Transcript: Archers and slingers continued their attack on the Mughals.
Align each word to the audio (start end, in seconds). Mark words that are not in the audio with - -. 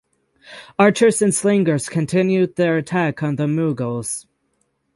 Archers 0.79 1.21
and 1.21 1.31
slingers 1.31 1.87
continued 1.87 2.55
their 2.55 2.75
attack 2.75 3.21
on 3.21 3.35
the 3.35 3.45
Mughals. 3.45 4.25